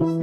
[0.00, 0.14] Welcome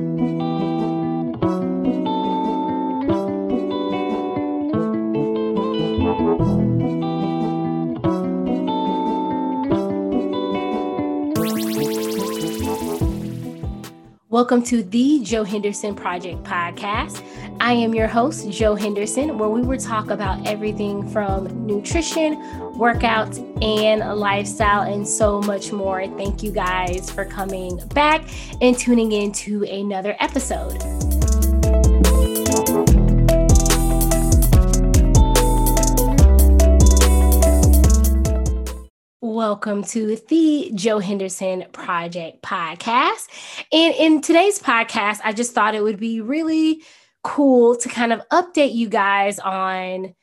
[14.63, 17.21] to the Jo Henderson Project podcast.
[17.65, 22.35] I am your host, Jo Henderson, where we will talk about everything from nutrition,
[22.75, 26.05] workouts, and lifestyle, and so much more.
[26.15, 28.23] Thank you guys for coming back
[28.61, 30.77] and tuning in to another episode.
[39.21, 43.27] Welcome to the Jo Henderson Project podcast.
[43.73, 46.83] And in today's podcast, I just thought it would be really
[47.25, 50.13] cool to kind of update you guys on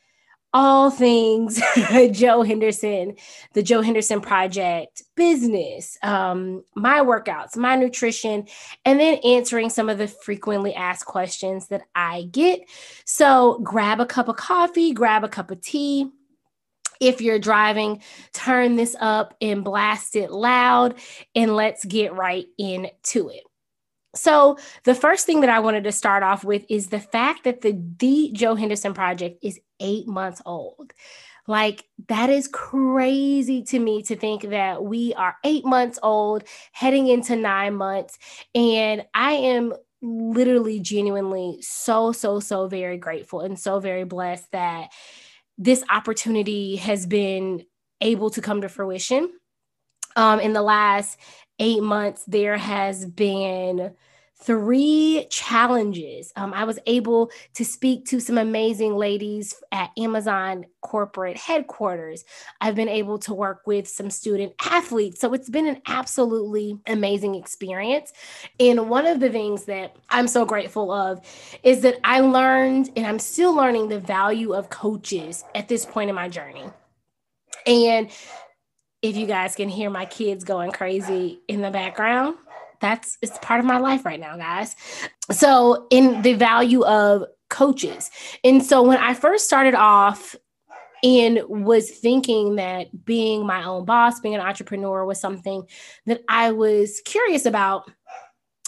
[0.54, 1.60] all things
[2.12, 3.16] Jo Henderson,
[3.54, 8.46] the Jo Henderson Project business, um, my workouts, my nutrition,
[8.84, 12.60] and then answering some of the frequently asked questions that I get.
[13.04, 16.08] So grab a cup of coffee, grab a cup of tea
[17.00, 18.00] if you're driving,
[18.32, 20.94] turn this up and blast it loud,
[21.34, 23.42] and let's get right into it.
[24.14, 27.62] So, the first thing that I wanted to start off with is the fact that
[27.62, 30.92] the The Jo Henderson Project is eight months old.
[31.48, 37.08] Like, that is crazy to me to think that we are eight months old, heading
[37.08, 38.18] into nine months.
[38.54, 44.90] And I am literally, genuinely so, so, so very grateful and so very blessed that
[45.58, 47.64] this opportunity has been
[48.00, 49.32] able to come to fruition.
[50.14, 51.18] Um, in the last
[51.58, 53.94] eight months, there has been
[54.42, 56.32] three challenges.
[56.34, 62.24] Um, I was able to speak to some amazing ladies at Amazon corporate headquarters.
[62.60, 65.20] I've been able to work with some student athletes.
[65.20, 68.12] So it's been an absolutely amazing experience.
[68.58, 71.20] And one of the things that I'm so grateful of
[71.62, 76.10] is that I learned and I'm still learning the value of coaches at this point
[76.10, 76.64] in my journey.
[77.64, 78.10] And
[79.02, 82.36] if you guys can hear my kids going crazy in the background,
[82.80, 84.74] that's it's part of my life right now, guys.
[85.30, 88.10] So, in the value of coaches.
[88.42, 90.34] And so when I first started off
[91.04, 95.64] and was thinking that being my own boss, being an entrepreneur was something
[96.06, 97.90] that I was curious about.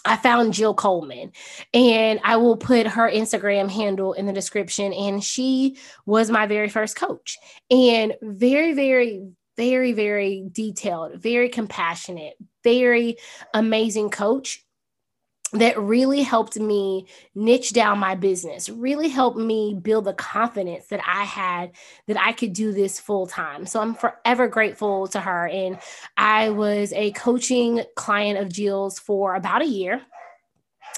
[0.05, 1.33] I found Jill Coleman
[1.73, 4.93] and I will put her Instagram handle in the description.
[4.93, 7.39] And she was my very first coach
[7.71, 13.17] and very, very, very, very detailed, very compassionate, very
[13.53, 14.65] amazing coach
[15.55, 21.01] that really helped me niche down my business, really helped me build the confidence that
[21.07, 21.73] I had
[22.09, 23.65] that I could do this full time.
[23.67, 25.47] So I'm forever grateful to her.
[25.47, 25.79] And
[26.17, 30.03] I was a coaching client of Jill's for about a year.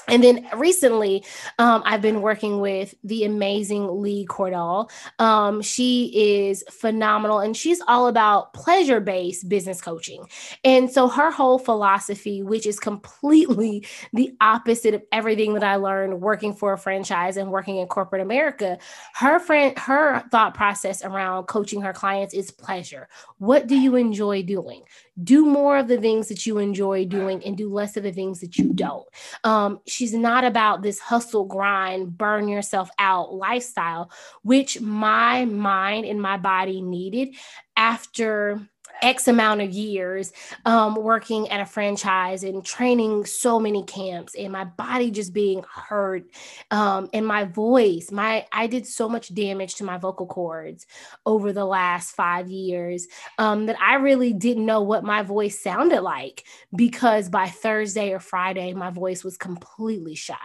[0.07, 1.23] And then recently,
[1.59, 4.89] um, I've been working with the amazing Lee Cordell.
[5.19, 6.11] Um, she
[6.47, 10.25] is phenomenal and she's all about pleasure based business coaching.
[10.63, 16.21] And so her whole philosophy, which is completely the opposite of everything that I learned
[16.21, 18.77] working for a franchise and working in corporate America,
[19.15, 23.07] her friend, her thought process around coaching her clients is pleasure.
[23.37, 24.83] What do you enjoy doing?
[25.23, 28.39] Do more of the things that you enjoy doing and do less of the things
[28.39, 29.07] that you don't.
[29.43, 34.11] Um, she's not about this hustle, grind, burn yourself out lifestyle,
[34.43, 37.35] which my mind and my body needed
[37.75, 38.61] after
[39.01, 40.33] X amount of years
[40.65, 45.63] um, working at a franchise and training so many camps and my body just being
[45.71, 46.25] hurt
[46.71, 50.85] um, and my voice my i did so much damage to my vocal cords
[51.25, 56.01] over the last five years um, that i really didn't know what my voice sounded
[56.01, 56.43] like
[56.75, 60.37] because by thursday or friday my voice was completely shot.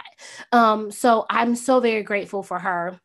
[0.53, 3.00] Um, so i'm so very grateful for her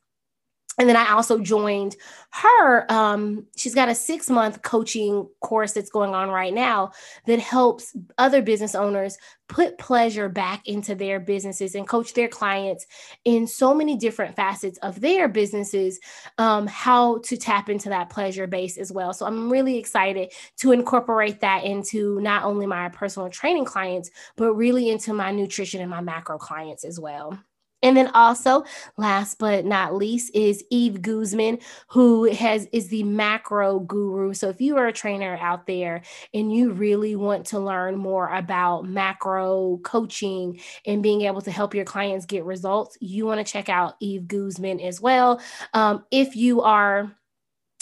[0.78, 1.96] and then I also joined
[2.32, 2.92] her.
[2.92, 6.92] Um, she's got a six month coaching course that's going on right now
[7.26, 9.18] that helps other business owners
[9.48, 12.86] put pleasure back into their businesses and coach their clients
[13.26, 16.00] in so many different facets of their businesses,
[16.38, 19.14] um, how to tap into that pleasure base as well.
[19.14, 24.54] So I'm really excited to incorporate that into not only my personal training clients, but
[24.54, 27.40] really into my nutrition and my macro clients as well.
[27.88, 28.66] And then also,
[28.98, 34.34] last but not least, is Eve Guzman, who has is the macro guru.
[34.34, 36.02] So if you are a trainer out there
[36.34, 41.74] and you really want to learn more about macro coaching and being able to help
[41.74, 45.40] your clients get results, you want to check out Eve Guzman as well.
[45.74, 47.17] Um, if you are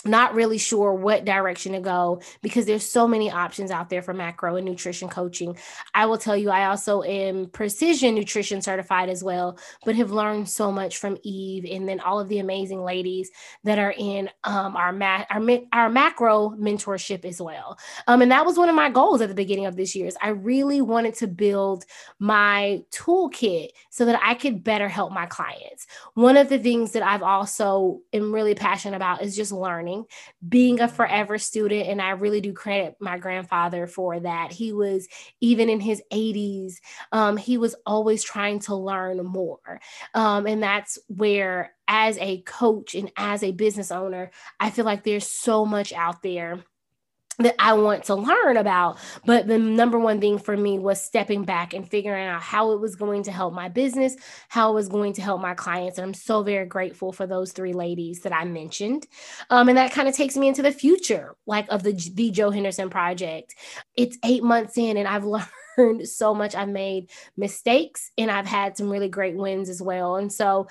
[0.06, 4.14] not really sure what direction to go because there's so many options out there for
[4.14, 5.58] macro and nutrition coaching.
[5.94, 10.48] I will tell you, I also am precision nutrition certified as well, but have learned
[10.50, 13.32] so much from Eve and then all of the amazing ladies
[13.64, 15.42] that are in um, our, ma- our,
[15.74, 17.78] our macro mentorship as well.
[18.08, 20.08] Um, and that was one of my goals at the beginning of this year.
[20.08, 21.86] Is I really wanted to build
[22.20, 25.88] my toolkit so that I could better help my clients.
[26.14, 29.95] One of the things that I've also am really passionate about is just learning
[30.48, 31.88] being a forever student.
[31.88, 34.52] And I really do credit my grandfather for that.
[34.52, 35.08] He was,
[35.42, 36.76] even in his 80s,
[37.12, 39.80] um, he was always trying to learn more.
[40.14, 45.04] Um, and that's where, as a coach and as a business owner, I feel like
[45.04, 46.64] there's so much out there
[47.40, 48.98] that I want to learn about.
[49.26, 52.80] But the number one thing for me was stepping back and figuring out how it
[52.80, 54.16] was going to help my business,
[54.48, 55.98] how it was going to help my clients.
[55.98, 59.08] And I'm so very grateful for those three ladies that I mentioned.
[59.50, 62.52] Um, and that kind of takes me into the future, like of the, the Jo
[62.52, 63.56] Henderson project.
[63.98, 65.48] It's eight months in, and I've learned
[66.04, 66.56] so much.
[66.56, 70.16] I've made mistakes and I've had some really great wins as well.
[70.18, 70.68] And so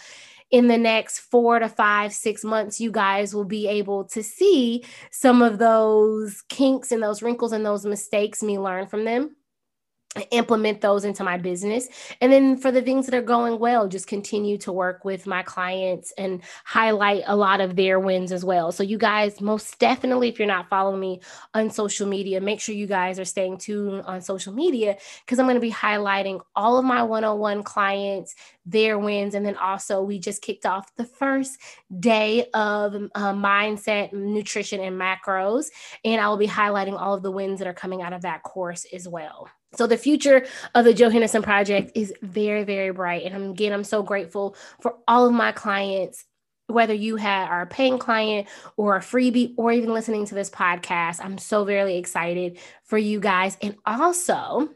[0.51, 4.85] in the next four to five, six months, you guys will be able to see
[5.11, 9.37] some of those kinks and those wrinkles and those mistakes, me learn from them
[10.31, 11.89] implement those into my business.
[12.21, 15.43] And then for the things that are going well, just continue to work with my
[15.43, 18.73] clients and highlight a lot of their wins as well.
[18.73, 21.21] So, you guys, most definitely, if you're not following me
[21.53, 25.47] on social media, make sure you guys are staying tuned on social media because I'm
[25.47, 28.35] going to be highlighting all of my one on one clients,
[28.67, 29.35] their wins.
[29.35, 31.59] And then also, we just kicked off the first
[32.01, 35.67] day of uh, mindset, nutrition, and macros.
[36.05, 38.43] And I will be highlighting all of the wins that are coming out of that
[38.43, 39.49] course as well.
[39.75, 43.25] So the future of the Jo Henderson project is very, very bright.
[43.25, 46.25] And again, I'm so grateful for all of my clients,
[46.69, 50.49] whether you had are a paying client or a freebie or even listening to this
[50.49, 51.19] podcast.
[51.23, 53.59] I'm so very excited for you guys.
[53.61, 54.69] And also,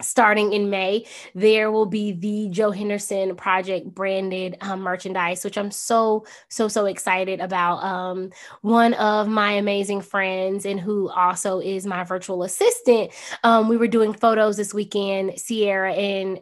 [0.00, 5.70] starting in May, there will be the Jo Henderson Project branded um, merchandise, which I'm
[5.70, 7.82] so, so, so excited about.
[7.82, 8.30] Um,
[8.62, 13.12] one of my amazing friends, and who also is my virtual assistant,
[13.44, 16.40] um, we were doing photos this weekend, Sierra, and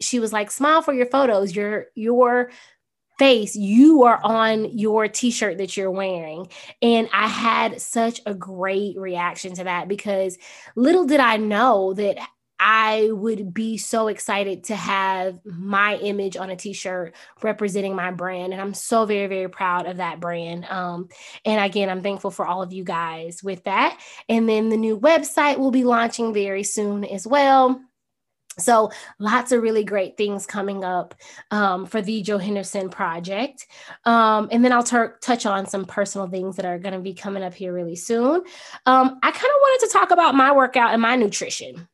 [0.00, 1.54] she was like, Smile for your photos.
[1.54, 2.50] Your, your,
[3.18, 6.48] face you are on your t-shirt that you're wearing
[6.80, 10.38] and i had such a great reaction to that because
[10.74, 12.16] little did i know that
[12.62, 18.52] I would be so excited to have my image on a t-shirt representing my brand.
[18.52, 20.66] And I'm so very, very proud of that brand.
[20.66, 21.08] Um,
[21.46, 23.98] and again, I'm thankful for all of you guys with that.
[24.28, 27.80] And then the new website will be launching very soon as well.
[28.58, 31.14] So, lots of really great things coming up
[31.50, 33.66] um, for the Jo Henderson project.
[34.04, 37.14] Um, and then I'll ter- touch on some personal things that are going to be
[37.14, 38.42] coming up here really soon.
[38.84, 41.88] Um, I kind of wanted to talk about my workout and my nutrition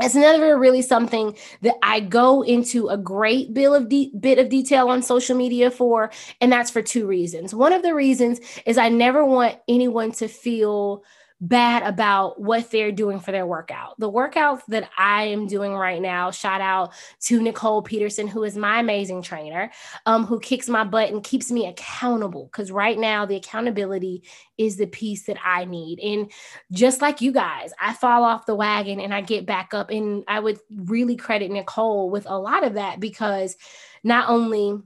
[0.00, 4.48] it's never really something that I go into a great bill of de- bit of
[4.48, 6.10] detail on social media for,
[6.40, 7.54] and that's for two reasons.
[7.54, 11.02] One of the reasons is I never want anyone to feel
[11.40, 13.98] bad about what they're doing for their workout.
[13.98, 16.92] The workouts that I am doing right now, shout out
[17.22, 19.70] to Nicole Peterson, who is my amazing trainer,
[20.06, 22.46] um, who kicks my butt and keeps me accountable.
[22.46, 24.24] Because right now, the accountability
[24.56, 26.00] is the piece that I need.
[26.00, 26.32] And
[26.72, 29.90] just like you guys, I fall off the wagon and I get back up.
[29.90, 33.56] And I would really credit Nicole with a lot of that because
[34.02, 34.80] not only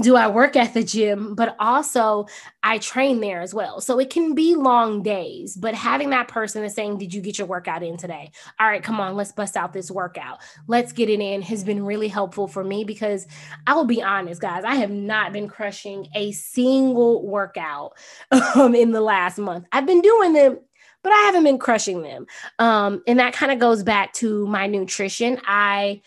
[0.00, 2.26] do I work at the gym, but also
[2.62, 3.80] I train there as well.
[3.80, 7.38] So it can be long days, but having that person is saying, Did you get
[7.38, 8.30] your workout in today?
[8.58, 10.38] All right, come on, let's bust out this workout.
[10.68, 13.26] Let's get it in has been really helpful for me because
[13.66, 17.94] I will be honest, guys, I have not been crushing a single workout
[18.54, 19.66] um, in the last month.
[19.72, 20.58] I've been doing them
[21.02, 22.26] but I haven't been crushing them.
[22.58, 25.40] Um, and that kind of goes back to my nutrition.
[25.46, 26.02] I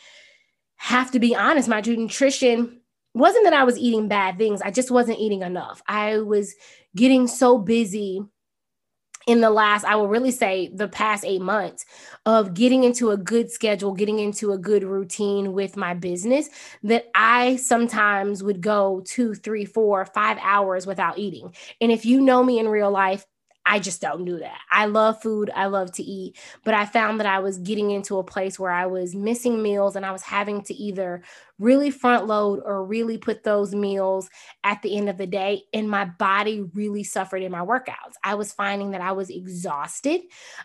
[0.75, 2.79] have to be honest, my nutrition
[3.13, 4.61] wasn't that I was eating bad things.
[4.61, 5.81] I just wasn't eating enough.
[5.87, 6.55] I was
[6.95, 8.21] getting so busy
[9.25, 11.85] in the last, I will really say the past eight months
[12.25, 16.49] of getting into a good schedule, getting into a good routine with my business
[16.83, 21.55] that I sometimes would go two, three, four, five hours without eating.
[21.79, 23.25] And if you know me in real life,
[23.65, 24.59] I just don't do that.
[24.69, 25.49] I love food.
[25.55, 26.37] I love to eat.
[26.65, 29.95] But I found that I was getting into a place where I was missing meals
[29.95, 31.23] and I was having to either
[31.59, 34.29] really front load or really put those meals
[34.65, 35.63] at the end of the day.
[35.73, 38.15] And my body really suffered in my workouts.
[38.23, 40.21] I was finding that I was exhausted.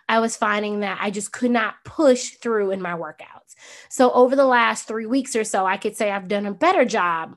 [0.08, 3.54] I was finding that I just could not push through in my workouts.
[3.88, 6.84] So over the last three weeks or so, I could say I've done a better
[6.84, 7.36] job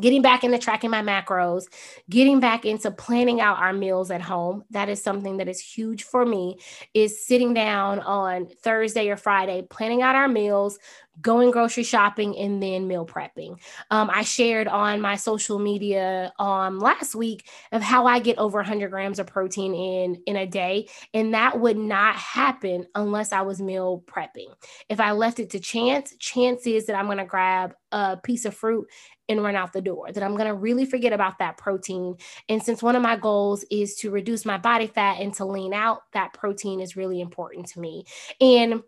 [0.00, 1.64] getting back into tracking my macros,
[2.08, 4.64] getting back into planning out our meals at home.
[4.70, 6.58] That is something that is huge for me
[6.94, 10.78] is sitting down on Thursday or Friday, planning out our meals,
[11.20, 13.58] going grocery shopping and then meal prepping.
[13.90, 18.58] Um, I shared on my social media um, last week of how I get over
[18.58, 23.42] 100 grams of protein in in a day, and that would not happen unless I
[23.42, 24.52] was meal prepping.
[24.88, 28.44] If I left it to chance, chance is that I'm going to grab a piece
[28.44, 28.88] of fruit
[29.28, 32.16] and run out the door, that I'm going to really forget about that protein.
[32.48, 35.72] And since one of my goals is to reduce my body fat and to lean
[35.72, 38.04] out, that protein is really important to me.
[38.40, 38.82] And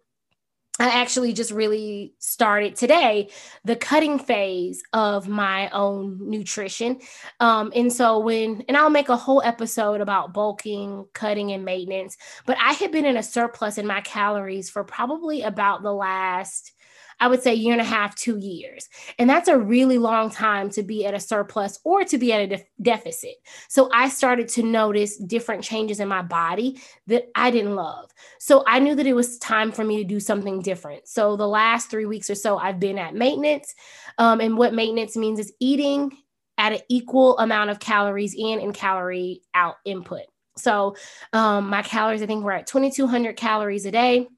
[0.81, 3.31] I actually just really started today
[3.65, 6.99] the cutting phase of my own nutrition.
[7.39, 12.17] Um, and so, when, and I'll make a whole episode about bulking, cutting, and maintenance,
[12.45, 16.73] but I had been in a surplus in my calories for probably about the last
[17.21, 18.89] I would say year and a half, two years.
[19.19, 22.41] And that's a really long time to be at a surplus or to be at
[22.41, 23.37] a de- deficit.
[23.69, 28.11] So I started to notice different changes in my body that I didn't love.
[28.39, 31.09] So I knew that it was time for me to do something different.
[31.09, 33.75] So the last three weeks or so, I've been at maintenance.
[34.19, 36.17] Um, and what maintenance means is eating
[36.59, 40.23] at an equal amount of calories in and calorie out input.
[40.57, 40.97] So
[41.33, 44.29] um, my calories, I think we're at 2,200 calories a day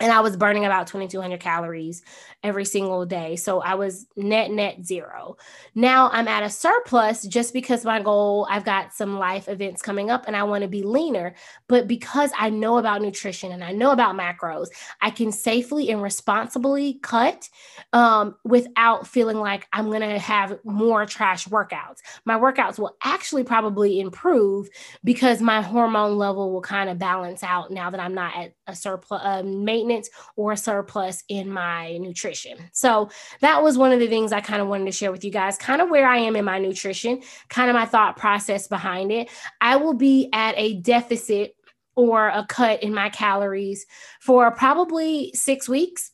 [0.00, 2.02] and I was burning about 2200 calories
[2.42, 3.36] every single day.
[3.36, 5.36] So I was net, net zero.
[5.74, 10.10] Now I'm at a surplus just because my goal, I've got some life events coming
[10.10, 11.34] up and I want to be leaner.
[11.66, 14.68] But because I know about nutrition and I know about macros,
[15.00, 17.48] I can safely and responsibly cut
[17.92, 22.00] um, without feeling like I'm going to have more trash workouts.
[22.26, 24.68] My workouts will actually probably improve
[25.04, 28.74] because my hormone level will kind of balance out now that I'm not at a
[28.74, 32.58] surplus, um, maintenance or a surplus in my nutrition.
[32.72, 35.30] So that was one of the things I kind of wanted to share with you
[35.30, 39.12] guys, kind of where I am in my nutrition, kind of my thought process behind
[39.12, 39.30] it.
[39.60, 41.54] I will be at a deficit
[41.96, 43.86] or a cut in my calories
[44.20, 46.10] for probably six weeks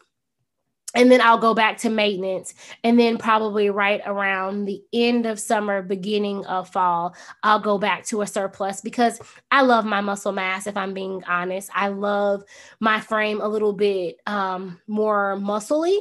[0.94, 2.54] and then I'll go back to maintenance.
[2.84, 8.04] And then, probably right around the end of summer, beginning of fall, I'll go back
[8.06, 9.20] to a surplus because
[9.50, 11.70] I love my muscle mass, if I'm being honest.
[11.74, 12.42] I love
[12.80, 15.96] my frame a little bit um, more muscly,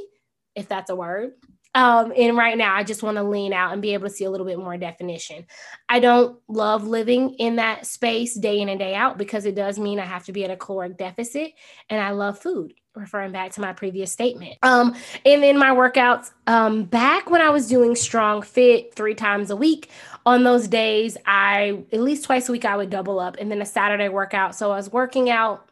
[0.55, 1.31] if that's a word.
[1.73, 4.25] Um, and right now, I just want to lean out and be able to see
[4.25, 5.45] a little bit more definition.
[5.87, 9.79] I don't love living in that space day in and day out because it does
[9.79, 11.53] mean I have to be at a caloric deficit,
[11.89, 12.73] and I love food.
[12.93, 14.57] Referring back to my previous statement.
[14.63, 14.93] Um,
[15.25, 16.31] and then my workouts.
[16.45, 19.89] Um, back when I was doing strong fit three times a week,
[20.25, 23.61] on those days, I at least twice a week I would double up, and then
[23.61, 24.55] a Saturday workout.
[24.55, 25.69] So I was working out,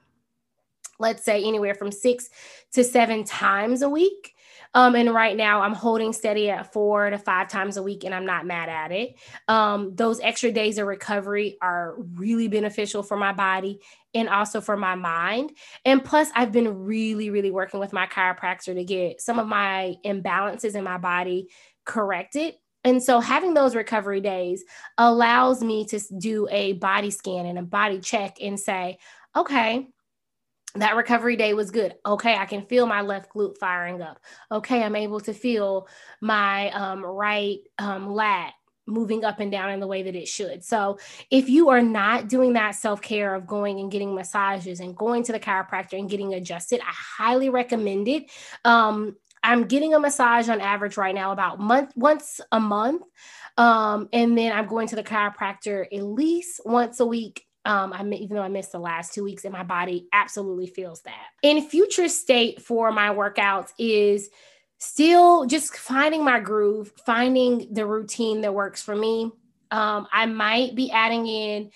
[0.97, 2.29] let's say anywhere from six
[2.71, 4.33] to seven times a week.
[4.73, 8.13] Um, and right now I'm holding steady at four to five times a week, and
[8.13, 9.15] I'm not mad at it.
[9.47, 13.79] Um, those extra days of recovery are really beneficial for my body
[14.13, 15.51] and also for my mind.
[15.85, 19.95] And plus, I've been really, really working with my chiropractor to get some of my
[20.05, 21.49] imbalances in my body
[21.85, 22.53] corrected.
[22.83, 24.63] And so having those recovery days
[24.97, 28.99] allows me to do a body scan and a body check and say,
[29.35, 29.89] okay,
[30.75, 31.95] that recovery day was good.
[32.05, 34.19] Okay, I can feel my left glute firing up.
[34.51, 35.87] Okay, I'm able to feel
[36.21, 38.53] my um, right um, lat
[38.85, 40.63] moving up and down in the way that it should.
[40.63, 40.99] So,
[41.31, 45.23] if you are not doing that self care of going and getting massages and going
[45.23, 48.29] to the chiropractor and getting adjusted, I highly recommend it.
[48.63, 53.03] Um, I'm getting a massage on average right now about month once a month.
[53.57, 58.03] Um, and then I'm going to the chiropractor at least once a week um, I
[58.03, 61.27] even though I missed the last two weeks, and my body absolutely feels that.
[61.43, 64.29] In future state for my workouts is
[64.77, 69.31] still just finding my groove, finding the routine that works for me.
[69.71, 71.71] Um, I might be adding in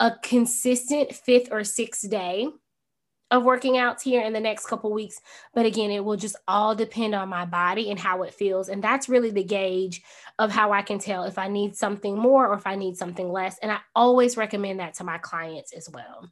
[0.00, 2.48] a consistent fifth or sixth day
[3.30, 5.20] of working out here in the next couple weeks.
[5.54, 8.68] But again, it will just all depend on my body and how it feels.
[8.68, 10.02] And that's really the gauge
[10.38, 13.30] of how I can tell if I need something more or if I need something
[13.30, 13.58] less.
[13.58, 16.28] And I always recommend that to my clients as well.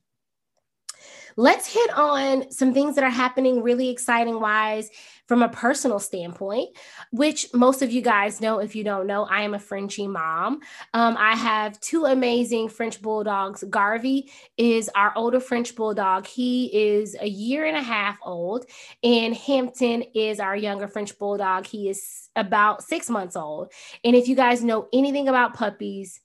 [1.36, 4.90] Let's hit on some things that are happening really exciting wise
[5.28, 6.70] from a personal standpoint,
[7.12, 8.58] which most of you guys know.
[8.58, 10.60] If you don't know, I am a Frenchie mom.
[10.94, 13.62] Um, I have two amazing French bulldogs.
[13.68, 16.26] Garvey is our older French bulldog.
[16.26, 18.64] He is a year and a half old,
[19.02, 21.66] and Hampton is our younger French bulldog.
[21.66, 23.70] He is about six months old.
[24.02, 26.20] And if you guys know anything about puppies,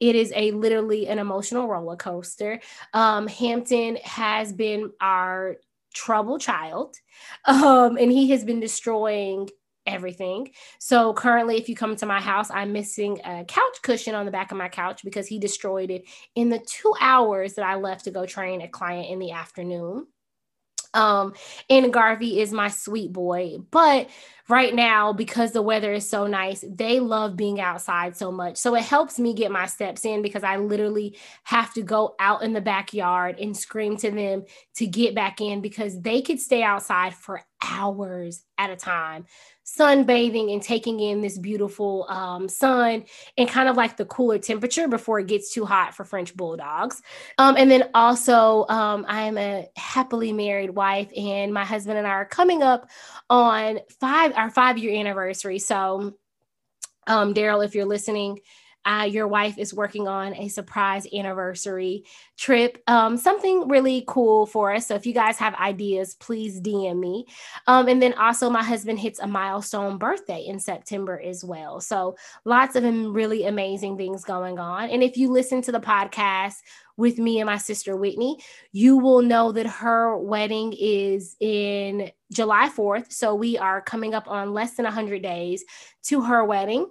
[0.00, 2.60] it is a literally an emotional roller coaster.
[2.92, 5.56] Um, Hampton has been our
[5.94, 6.96] trouble child,
[7.46, 9.48] um, and he has been destroying
[9.86, 10.50] everything.
[10.78, 14.32] So currently, if you come to my house, I'm missing a couch cushion on the
[14.32, 18.04] back of my couch because he destroyed it in the two hours that I left
[18.04, 20.06] to go train a client in the afternoon.
[20.94, 21.34] Um,
[21.68, 23.58] and Garvey is my sweet boy.
[23.70, 24.08] But
[24.48, 28.56] right now, because the weather is so nice, they love being outside so much.
[28.56, 32.42] So it helps me get my steps in because I literally have to go out
[32.42, 34.44] in the backyard and scream to them
[34.76, 39.24] to get back in because they could stay outside for hours at a time
[39.64, 43.04] sunbathing and taking in this beautiful um, sun
[43.38, 47.00] and kind of like the cooler temperature before it gets too hot for French bulldogs.
[47.38, 52.06] Um, and then also, um, I am a happily married wife, and my husband and
[52.06, 52.88] I are coming up
[53.30, 55.58] on five our five year anniversary.
[55.58, 56.14] So,
[57.06, 58.40] um, Daryl, if you're listening,
[58.84, 62.04] uh, your wife is working on a surprise anniversary
[62.36, 64.86] trip, um, something really cool for us.
[64.88, 67.26] So if you guys have ideas, please DM me.
[67.66, 71.80] Um, and then also, my husband hits a milestone birthday in September as well.
[71.80, 74.90] So lots of really amazing things going on.
[74.90, 76.56] And if you listen to the podcast,
[76.96, 78.38] with me and my sister Whitney,
[78.72, 83.12] you will know that her wedding is in July 4th.
[83.12, 85.64] So we are coming up on less than 100 days
[86.04, 86.86] to her wedding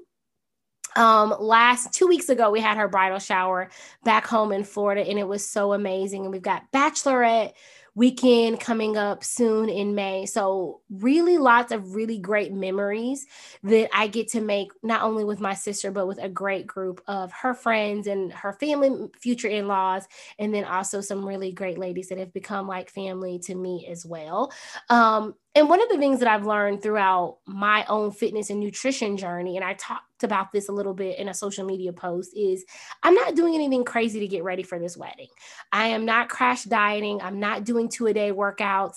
[0.96, 3.70] um last two weeks ago we had her bridal shower
[4.04, 7.54] back home in florida and it was so amazing and we've got bachelorette
[7.96, 10.26] weekend coming up soon in May.
[10.26, 13.26] So, really, lots of really great memories
[13.64, 17.02] that I get to make not only with my sister, but with a great group
[17.08, 20.08] of her friends and her family, future in laws,
[20.40, 24.06] and then also some really great ladies that have become like family to me as
[24.06, 24.52] well.
[24.90, 29.18] Um, and one of the things that I've learned throughout my own fitness and nutrition
[29.18, 32.66] journey, and I talked about this a little bit in a social media post, is
[33.04, 35.28] I'm not doing anything crazy to get ready for this wedding.
[35.72, 37.22] I am not crash dieting.
[37.22, 38.96] I'm not doing two a day workouts.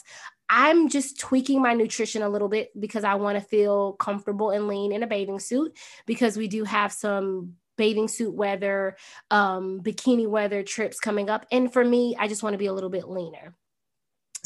[0.48, 4.66] I'm just tweaking my nutrition a little bit because I want to feel comfortable and
[4.66, 8.96] lean in a bathing suit because we do have some bathing suit weather,
[9.30, 11.44] um, bikini weather trips coming up.
[11.52, 13.54] And for me, I just want to be a little bit leaner.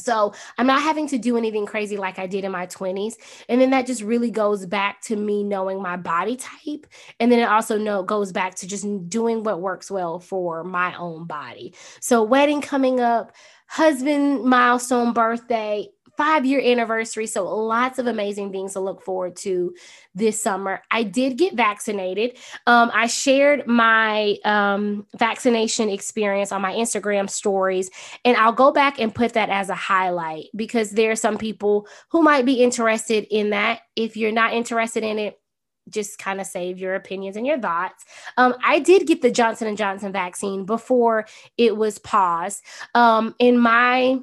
[0.00, 3.14] So I'm not having to do anything crazy like I did in my 20s.
[3.48, 6.86] And then that just really goes back to me knowing my body type.
[7.18, 10.96] And then it also know, goes back to just doing what works well for my
[10.96, 11.74] own body.
[12.00, 13.32] So wedding coming up,
[13.66, 15.88] husband milestone birthday,
[16.20, 17.26] five year anniversary.
[17.26, 19.74] So, lots of amazing things to look forward to
[20.14, 20.82] this summer.
[20.90, 22.36] I did get vaccinated.
[22.66, 27.90] Um, I shared my um, vaccination experience on my Instagram stories,
[28.22, 31.88] and I'll go back and put that as a highlight because there are some people
[32.10, 33.80] who might be interested in that.
[33.96, 35.40] If you're not interested in it,
[35.88, 38.04] just kind of save your opinions and your thoughts.
[38.36, 42.62] Um, I did get the Johnson and Johnson vaccine before it was paused.
[42.94, 44.20] Um, in my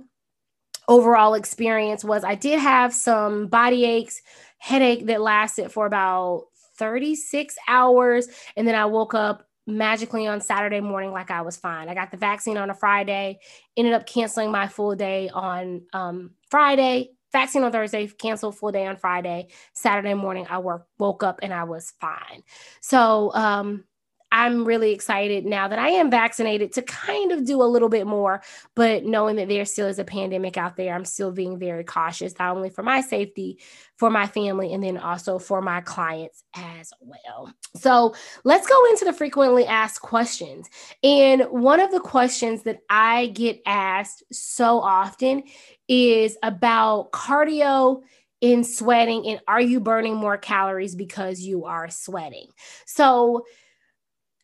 [0.87, 4.21] overall experience was I did have some body aches,
[4.57, 6.45] headache that lasted for about
[6.77, 8.27] 36 hours.
[8.55, 11.89] And then I woke up magically on Saturday morning like I was fine.
[11.89, 13.39] I got the vaccine on a Friday,
[13.75, 17.11] ended up canceling my full day on um, Friday.
[17.33, 19.49] Vaccine on Thursday, canceled full day on Friday.
[19.73, 22.41] Saturday morning, I work, woke up and I was fine.
[22.79, 23.83] So, um,
[24.31, 28.05] I'm really excited now that I am vaccinated to kind of do a little bit
[28.05, 28.41] more,
[28.75, 32.37] but knowing that there still is a pandemic out there, I'm still being very cautious,
[32.37, 33.59] not only for my safety,
[33.95, 37.53] for my family, and then also for my clients as well.
[37.75, 40.67] So let's go into the frequently asked questions.
[41.03, 45.43] And one of the questions that I get asked so often
[45.87, 48.01] is about cardio
[48.41, 52.47] in sweating and are you burning more calories because you are sweating?
[52.85, 53.45] So,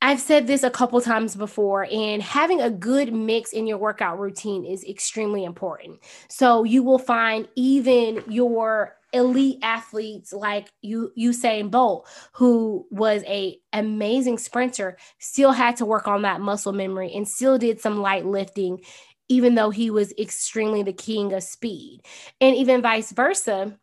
[0.03, 4.19] I've said this a couple times before, and having a good mix in your workout
[4.19, 6.01] routine is extremely important.
[6.27, 13.57] So you will find even your elite athletes like you Usain Bolt, who was a
[13.71, 18.25] amazing sprinter, still had to work on that muscle memory and still did some light
[18.25, 18.81] lifting,
[19.29, 22.01] even though he was extremely the king of speed.
[22.41, 23.79] And even vice versa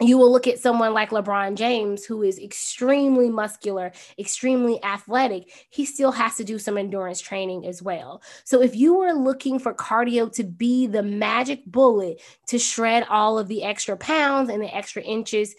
[0.00, 5.66] you will look at someone like LeBron James, who is extremely muscular, extremely athletic.
[5.70, 8.22] He still has to do some endurance training as well.
[8.44, 13.38] So, if you are looking for cardio to be the magic bullet to shred all
[13.38, 15.54] of the extra pounds and the extra inches,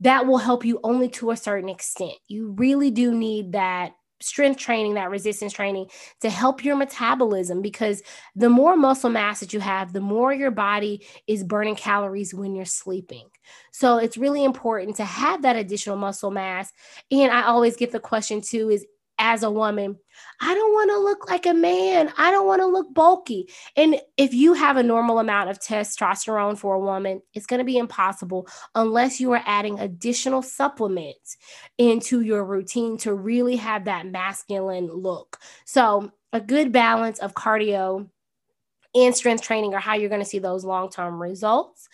[0.00, 2.14] that will help you only to a certain extent.
[2.28, 5.86] You really do need that strength training, that resistance training
[6.20, 8.02] to help your metabolism because
[8.34, 12.54] the more muscle mass that you have, the more your body is burning calories when
[12.54, 13.28] you're sleeping.
[13.70, 16.72] So it's really important to have that additional muscle mass.
[17.10, 18.84] And I always get the question too is
[19.18, 19.98] as a woman,
[20.40, 22.12] I don't want to look like a man.
[22.16, 23.48] I don't want to look bulky.
[23.76, 27.64] And if you have a normal amount of testosterone for a woman, it's going to
[27.64, 31.36] be impossible unless you are adding additional supplements
[31.78, 35.38] into your routine to really have that masculine look.
[35.64, 38.06] So, a good balance of cardio
[38.94, 41.88] and strength training are how you're going to see those long term results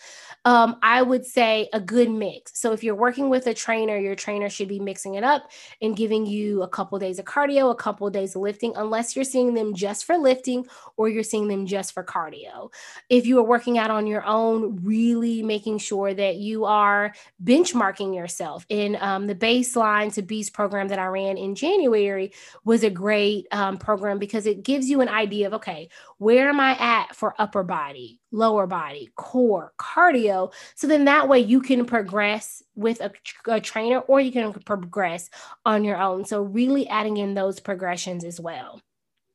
[0.45, 2.59] um, I would say a good mix.
[2.59, 5.97] So if you're working with a trainer, your trainer should be mixing it up and
[5.97, 9.55] giving you a couple days of cardio, a couple days of lifting, unless you're seeing
[9.55, 10.65] them just for lifting
[10.97, 12.71] or you're seeing them just for cardio.
[13.09, 18.15] If you are working out on your own, really making sure that you are benchmarking
[18.15, 18.65] yourself.
[18.69, 22.31] In um, the baseline to beast program that I ran in January
[22.63, 26.59] was a great um, program because it gives you an idea of okay, where am
[26.59, 28.19] I at for upper body?
[28.35, 30.53] lower body, core, cardio.
[30.75, 33.11] So then that way you can progress with a,
[33.47, 35.29] a, trainer or you can progress
[35.65, 36.25] on your own.
[36.25, 38.81] So really adding in those progressions as well.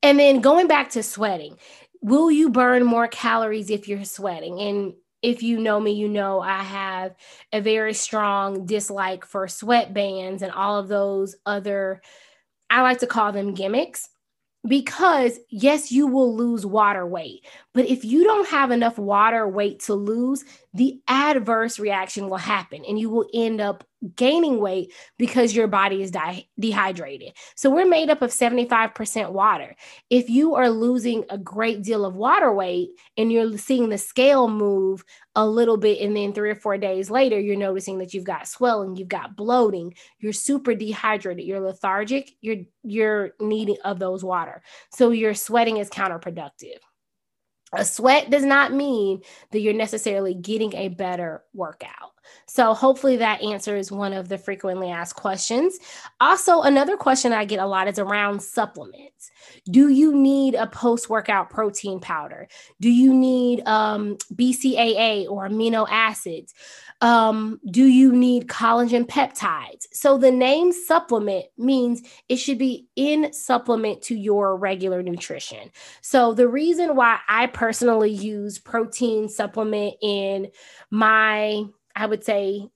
[0.02, 1.56] And then going back to sweating,
[2.02, 4.60] will you burn more calories if you're sweating?
[4.60, 7.14] And if you know me, you know I have
[7.52, 12.00] a very strong dislike for sweat bands and all of those other,
[12.68, 14.08] I like to call them gimmicks
[14.66, 19.80] because yes you will lose water weight but if you don't have enough water weight
[19.80, 25.54] to lose the adverse reaction will happen and you will end up gaining weight because
[25.54, 27.32] your body is di- dehydrated.
[27.56, 29.74] So we're made up of 75% water.
[30.08, 34.48] If you are losing a great deal of water weight and you're seeing the scale
[34.48, 35.04] move
[35.34, 38.48] a little bit and then three or four days later you're noticing that you've got
[38.48, 44.62] swelling you've got bloating you're super dehydrated you're lethargic you're you're needing of those water.
[44.92, 46.78] So your sweating is counterproductive
[47.72, 52.12] a sweat does not mean that you're necessarily getting a better workout.
[52.46, 55.78] So, hopefully, that answers one of the frequently asked questions.
[56.20, 59.30] Also, another question I get a lot is around supplements.
[59.70, 62.48] Do you need a post workout protein powder?
[62.80, 66.54] Do you need um, BCAA or amino acids?
[67.02, 69.86] Um, do you need collagen peptides?
[69.92, 75.70] So, the name supplement means it should be in supplement to your regular nutrition.
[76.02, 80.48] So, the reason why I personally use protein supplement in
[80.90, 82.68] my I would say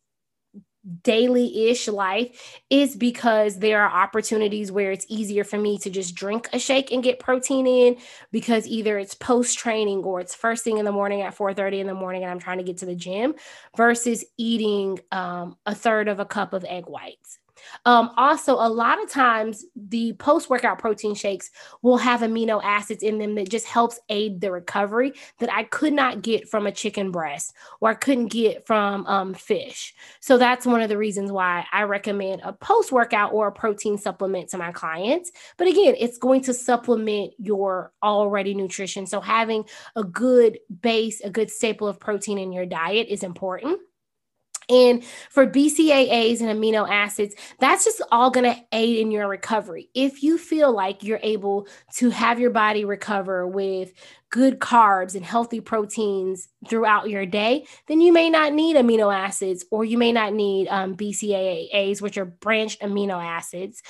[1.03, 6.15] daily ish life is because there are opportunities where it's easier for me to just
[6.15, 7.97] drink a shake and get protein in
[8.33, 11.81] because either it's post training or it's first thing in the morning at 4 30
[11.81, 13.35] in the morning and I'm trying to get to the gym
[13.77, 17.39] versus eating um, a third of a cup of egg whites.
[17.85, 21.51] Um, also, a lot of times the post workout protein shakes
[21.83, 25.93] will have amino acids in them that just helps aid the recovery that I could
[25.93, 29.95] not get from a chicken breast or I couldn't get from um, fish.
[30.21, 33.99] So that's one of the reasons why I recommend a post workout or a protein
[33.99, 35.31] supplement to my clients.
[35.57, 39.07] But again, it's going to supplement your already nutrition.
[39.07, 39.65] So having
[39.97, 43.81] a good base, a good staple of protein in your diet is important.
[44.69, 49.91] And for BCAAs and amino acids, that's just all going to aid in your recovery.
[49.95, 53.93] If you feel like you're able to have your body recover with
[54.35, 59.65] good carbs and healthy proteins throughout your day, then you may not need amino acids
[59.71, 63.81] or you may not need um, BCAAs, which are branched amino acids.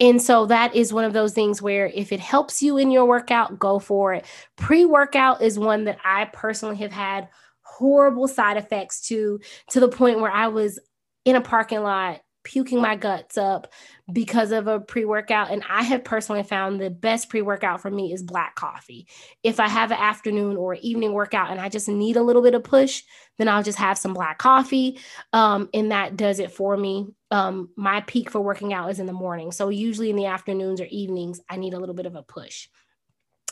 [0.00, 3.04] And so that is one of those things where if it helps you in your
[3.04, 4.24] workout, go for it.
[4.56, 7.28] Pre workout is one that I personally have had
[7.72, 10.78] horrible side effects to to the point where I was
[11.24, 13.72] in a parking lot puking my guts up
[14.12, 18.22] because of a pre-workout and I have personally found the best pre-workout for me is
[18.22, 19.06] black coffee.
[19.42, 22.54] If I have an afternoon or evening workout and I just need a little bit
[22.54, 23.02] of push,
[23.38, 24.98] then I'll just have some black coffee
[25.32, 27.06] um, and that does it for me.
[27.30, 29.52] Um, my peak for working out is in the morning.
[29.52, 32.68] So usually in the afternoons or evenings I need a little bit of a push.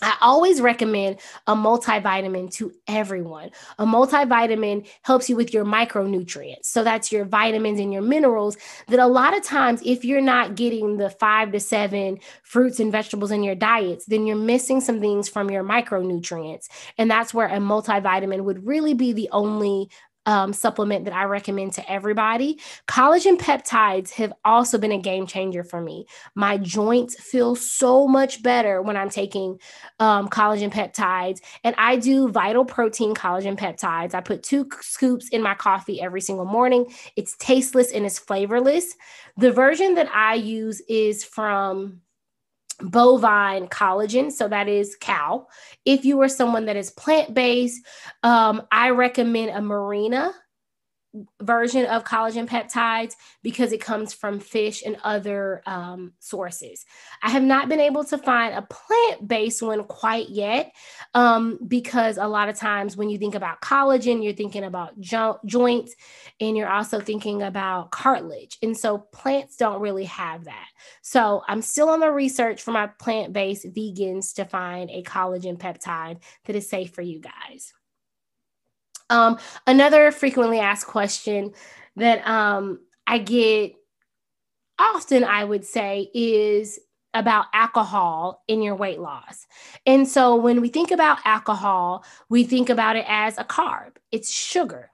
[0.02, 3.50] I always recommend a multivitamin to everyone.
[3.78, 6.64] A multivitamin helps you with your micronutrients.
[6.64, 8.56] So that's your vitamins and your minerals
[8.88, 12.92] that a lot of times, if you're not getting the five to seven fruits and
[12.92, 16.68] vegetables in your diets, then you're missing some things from your micronutrients.
[16.98, 19.90] And that's where a multivitamin would really be the only
[20.30, 22.60] um, supplement that I recommend to everybody.
[22.86, 26.06] Collagen peptides have also been a game changer for me.
[26.36, 29.58] My joints feel so much better when I'm taking
[29.98, 31.40] um, collagen peptides.
[31.64, 34.14] And I do vital protein collagen peptides.
[34.14, 36.86] I put two scoops in my coffee every single morning.
[37.16, 38.94] It's tasteless and it's flavorless.
[39.36, 42.02] The version that I use is from
[42.82, 44.30] bovine collagen.
[44.32, 45.46] So that is cow.
[45.84, 47.84] If you are someone that is plant based,
[48.22, 50.14] um, I recommend a marine
[51.42, 56.84] version of collagen peptides because it comes from fish and other um, sources.
[57.22, 60.72] I have not been able to find a plant based one quite yet
[61.14, 65.40] um, because a lot of times when you think about collagen, you're thinking about jo-
[65.44, 65.94] joints
[66.40, 68.58] and you're also thinking about cartilage.
[68.62, 70.68] And so plants don't really have that.
[71.02, 75.58] So I'm still on the research for my plant based vegans to find a collagen
[75.58, 77.72] peptide that is safe for you guys.
[79.10, 81.52] Um, another frequently asked question
[81.96, 83.74] that um, I get
[84.78, 86.78] often, I would say, is
[87.12, 89.46] about alcohol in your weight loss.
[89.84, 94.32] And so when we think about alcohol, we think about it as a carb, it's
[94.32, 94.89] sugar.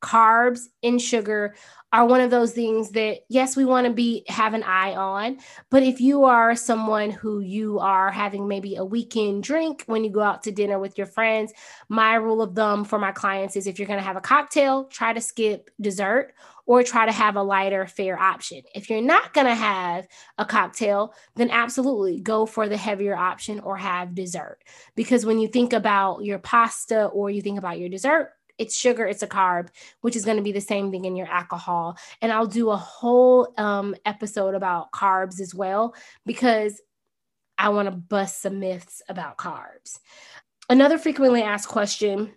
[0.00, 1.54] Carbs and sugar
[1.92, 5.38] are one of those things that yes we want to be have an eye on
[5.70, 10.10] but if you are someone who you are having maybe a weekend drink when you
[10.10, 11.52] go out to dinner with your friends
[11.88, 14.84] my rule of thumb for my clients is if you're going to have a cocktail
[14.84, 16.34] try to skip dessert
[16.66, 18.60] or try to have a lighter fair option.
[18.74, 20.06] If you're not going to have
[20.36, 24.58] a cocktail then absolutely go for the heavier option or have dessert
[24.94, 29.06] because when you think about your pasta or you think about your dessert it's sugar,
[29.06, 29.68] it's a carb,
[30.00, 31.96] which is going to be the same thing in your alcohol.
[32.20, 35.94] And I'll do a whole um, episode about carbs as well
[36.26, 36.80] because
[37.56, 39.98] I want to bust some myths about carbs.
[40.68, 42.32] Another frequently asked question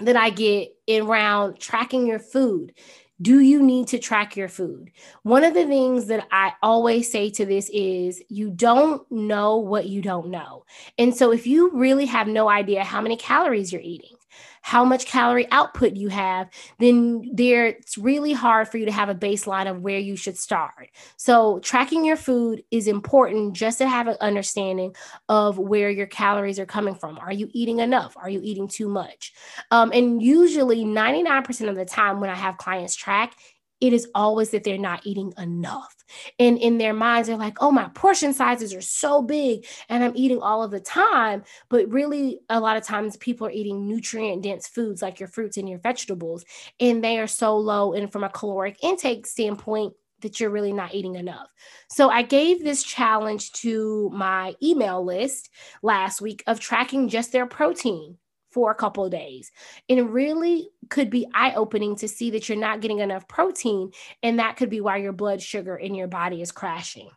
[0.00, 2.72] that I get around tracking your food.
[3.20, 4.90] Do you need to track your food?
[5.22, 9.86] One of the things that I always say to this is you don't know what
[9.86, 10.64] you don't know.
[10.98, 14.16] And so if you really have no idea how many calories you're eating,
[14.62, 19.08] how much calorie output you have, then there it's really hard for you to have
[19.08, 20.90] a baseline of where you should start.
[21.16, 24.94] So tracking your food is important just to have an understanding
[25.28, 27.18] of where your calories are coming from.
[27.18, 28.16] Are you eating enough?
[28.16, 29.32] Are you eating too much?
[29.70, 33.34] Um, and usually 99% of the time when I have clients track,
[33.82, 35.92] it is always that they're not eating enough.
[36.38, 40.12] And in their minds, they're like, oh, my portion sizes are so big and I'm
[40.14, 41.42] eating all of the time.
[41.68, 45.56] But really, a lot of times people are eating nutrient dense foods like your fruits
[45.56, 46.44] and your vegetables,
[46.78, 47.92] and they are so low.
[47.92, 51.48] And from a caloric intake standpoint, that you're really not eating enough.
[51.88, 55.50] So I gave this challenge to my email list
[55.82, 58.16] last week of tracking just their protein
[58.52, 59.50] for a couple of days.
[59.88, 63.92] And it really could be eye opening to see that you're not getting enough protein.
[64.22, 67.10] And that could be why your blood sugar in your body is crashing.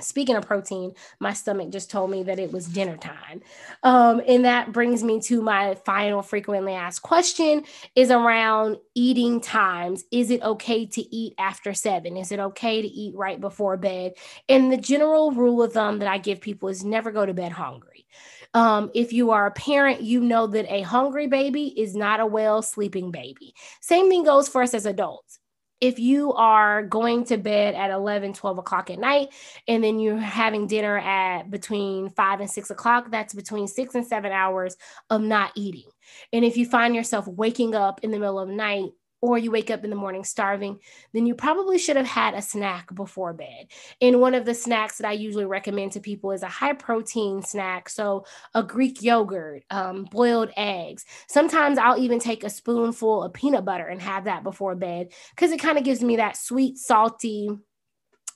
[0.00, 3.40] Speaking of protein, my stomach just told me that it was dinner time.
[3.82, 10.04] Um, and that brings me to my final frequently asked question is around eating times.
[10.10, 12.16] Is it okay to eat after seven?
[12.16, 14.14] Is it okay to eat right before bed?
[14.48, 17.52] And the general rule of thumb that I give people is never go to bed
[17.52, 17.91] hungry.
[18.54, 22.26] Um, if you are a parent, you know that a hungry baby is not a
[22.26, 23.54] well sleeping baby.
[23.80, 25.38] Same thing goes for us as adults.
[25.80, 29.30] If you are going to bed at 11, 12 o'clock at night,
[29.66, 34.06] and then you're having dinner at between five and six o'clock, that's between six and
[34.06, 34.76] seven hours
[35.10, 35.90] of not eating.
[36.32, 38.90] And if you find yourself waking up in the middle of the night
[39.22, 40.80] or you wake up in the morning starving,
[41.14, 43.68] then you probably should have had a snack before bed.
[44.00, 47.40] And one of the snacks that I usually recommend to people is a high protein
[47.40, 47.88] snack.
[47.88, 51.04] So, a Greek yogurt, um, boiled eggs.
[51.28, 55.52] Sometimes I'll even take a spoonful of peanut butter and have that before bed because
[55.52, 57.50] it kind of gives me that sweet, salty,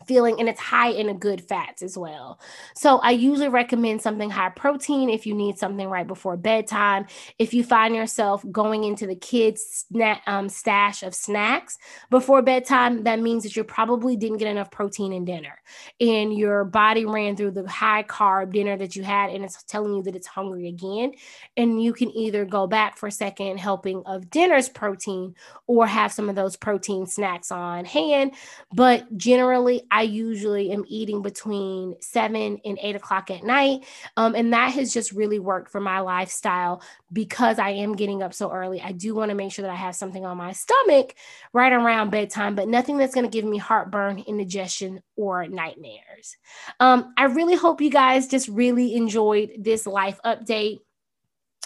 [0.07, 2.39] feeling and it's high in a good fats as well.
[2.75, 7.07] So I usually recommend something high protein if you need something right before bedtime.
[7.39, 11.79] If you find yourself going into the kids snack, um, stash of snacks
[12.11, 15.57] before bedtime, that means that you probably didn't get enough protein in dinner
[16.01, 19.95] and your body ran through the high carb dinner that you had and it's telling
[19.95, 21.13] you that it's hungry again.
[21.57, 25.35] And you can either go back for a second helping of dinner's protein
[25.67, 28.33] or have some of those protein snacks on hand.
[28.73, 33.85] But generally, I usually am eating between seven and eight o'clock at night.
[34.16, 38.35] Um, and that has just really worked for my lifestyle because I am getting up
[38.35, 38.81] so early.
[38.81, 41.14] I do want to make sure that I have something on my stomach
[41.53, 46.37] right around bedtime, but nothing that's going to give me heartburn, indigestion, or nightmares.
[46.81, 50.81] Um, I really hope you guys just really enjoyed this life update.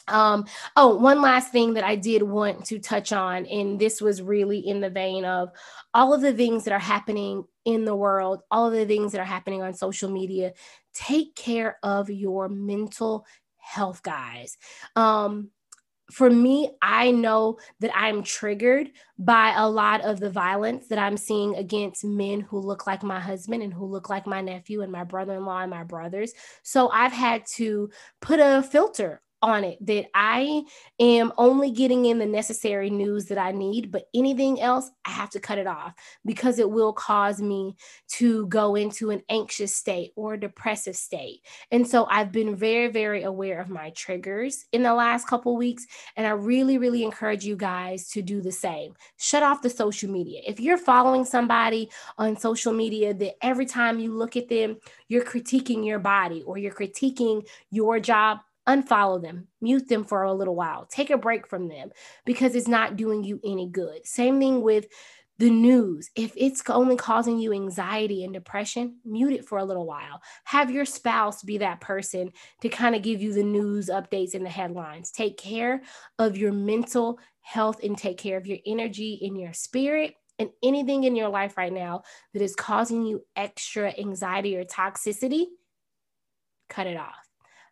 [0.09, 4.23] Um, oh, one last thing that I did want to touch on, and this was
[4.23, 5.51] really in the vein of
[5.95, 9.21] all of the things that are happening in the world, all of the things that
[9.21, 10.53] are happening on social media.
[10.93, 13.27] Take care of your mental
[13.59, 14.57] health, guys.
[14.97, 15.51] Um,
[16.11, 21.17] for me, I know that I'm triggered by a lot of the violence that I'm
[21.17, 24.91] seeing against men who look like my husband and who look like my nephew and
[24.91, 26.33] my brother in law and my brothers.
[26.63, 30.63] So I've had to put a filter on it that I
[30.99, 35.31] am only getting in the necessary news that I need, but anything else, I have
[35.31, 37.77] to cut it off because it will cause me
[38.09, 41.41] to go into an anxious state or a depressive state.
[41.71, 45.87] And so I've been very, very aware of my triggers in the last couple weeks.
[46.17, 48.95] And I really, really encourage you guys to do the same.
[49.17, 50.41] Shut off the social media.
[50.47, 54.77] If you're following somebody on social media that every time you look at them,
[55.09, 58.39] you're critiquing your body or you're critiquing your job,
[58.71, 61.91] unfollow them, mute them for a little while, take a break from them
[62.25, 64.07] because it's not doing you any good.
[64.07, 64.87] Same thing with
[65.39, 66.11] the news.
[66.15, 70.21] If it's only causing you anxiety and depression, mute it for a little while.
[70.45, 74.45] Have your spouse be that person to kind of give you the news updates and
[74.45, 75.11] the headlines.
[75.11, 75.83] Take care
[76.19, 81.05] of your mental health and take care of your energy in your spirit and anything
[81.05, 82.03] in your life right now
[82.35, 85.47] that is causing you extra anxiety or toxicity,
[86.69, 87.30] cut it off.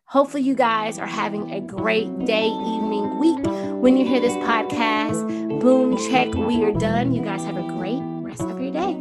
[0.08, 3.44] Hopefully, you guys are having a great day, evening, week
[3.82, 5.60] when you hear this podcast.
[5.60, 7.12] Boom, check, we are done.
[7.12, 8.97] You guys have a great rest of your day.